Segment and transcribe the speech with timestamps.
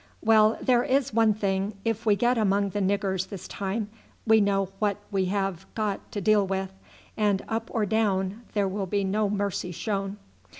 [0.23, 3.87] Well, there is one thing, if we get among the niggers this time
[4.25, 6.73] we know what we have got to deal with,
[7.15, 10.17] and up or down there will be no mercy shown."